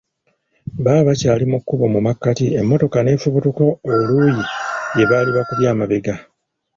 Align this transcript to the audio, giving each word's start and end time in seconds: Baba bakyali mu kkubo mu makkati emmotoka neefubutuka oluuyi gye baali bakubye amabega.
Baba 0.83 1.07
bakyali 1.07 1.45
mu 1.51 1.57
kkubo 1.61 1.85
mu 1.93 1.99
makkati 2.07 2.45
emmotoka 2.59 2.97
neefubutuka 3.01 3.61
oluuyi 3.91 4.41
gye 4.95 5.05
baali 5.09 5.29
bakubye 5.37 5.67
amabega. 5.73 6.15